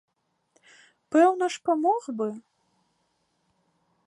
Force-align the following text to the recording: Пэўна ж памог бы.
Пэўна 1.15 1.45
ж 1.57 1.63
памог 1.69 2.03
бы. 2.23 2.29